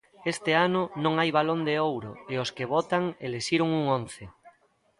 Este 0.33 0.51
ano 0.67 0.81
non 1.03 1.13
hai 1.19 1.29
Balón 1.37 1.59
de 1.67 1.75
Ouro 1.89 2.11
e 2.31 2.33
os 2.43 2.49
que 2.55 2.69
votan 2.73 3.03
elixiron 3.27 3.69
un 3.79 3.83
once. 3.99 4.23